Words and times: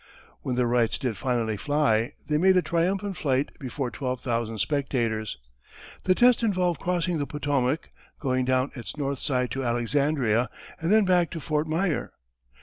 When 0.41 0.55
the 0.55 0.65
Wrights 0.65 0.97
did 0.97 1.15
finally 1.15 1.57
fly 1.57 2.13
they 2.27 2.39
made 2.39 2.57
a 2.57 2.63
triumphant 2.63 3.17
flight 3.17 3.49
before 3.59 3.91
twelve 3.91 4.19
thousand 4.19 4.57
spectators. 4.57 5.37
The 6.05 6.15
test 6.15 6.41
involved 6.41 6.79
crossing 6.79 7.19
the 7.19 7.27
Potomac, 7.27 7.87
going 8.19 8.43
down 8.43 8.71
its 8.73 8.97
north 8.97 9.19
side 9.19 9.51
to 9.51 9.63
Alexandria, 9.63 10.49
and 10.79 10.91
then 10.91 11.05
back 11.05 11.29
to 11.29 11.39
Fort 11.39 11.67
Myer. 11.67 12.13